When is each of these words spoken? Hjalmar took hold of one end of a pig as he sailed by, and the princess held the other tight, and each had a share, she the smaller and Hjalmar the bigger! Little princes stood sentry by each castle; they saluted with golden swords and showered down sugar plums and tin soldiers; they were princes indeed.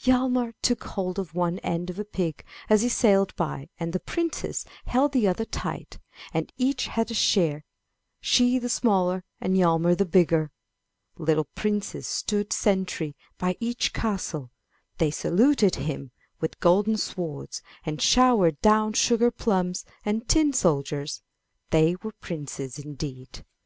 Hjalmar 0.00 0.54
took 0.62 0.82
hold 0.84 1.18
of 1.18 1.34
one 1.34 1.58
end 1.58 1.90
of 1.90 1.98
a 1.98 2.06
pig 2.06 2.42
as 2.70 2.80
he 2.80 2.88
sailed 2.88 3.36
by, 3.36 3.68
and 3.78 3.92
the 3.92 4.00
princess 4.00 4.64
held 4.86 5.12
the 5.12 5.28
other 5.28 5.44
tight, 5.44 5.98
and 6.32 6.50
each 6.56 6.86
had 6.86 7.10
a 7.10 7.12
share, 7.12 7.66
she 8.18 8.58
the 8.58 8.70
smaller 8.70 9.24
and 9.42 9.58
Hjalmar 9.58 9.94
the 9.94 10.06
bigger! 10.06 10.50
Little 11.18 11.44
princes 11.54 12.06
stood 12.06 12.50
sentry 12.50 13.14
by 13.36 13.58
each 13.60 13.92
castle; 13.92 14.50
they 14.96 15.10
saluted 15.10 15.76
with 16.40 16.60
golden 16.60 16.96
swords 16.96 17.60
and 17.84 18.00
showered 18.00 18.58
down 18.62 18.94
sugar 18.94 19.30
plums 19.30 19.84
and 20.02 20.26
tin 20.26 20.54
soldiers; 20.54 21.20
they 21.68 21.94
were 22.02 22.12
princes 22.22 22.78
indeed. 22.78 23.44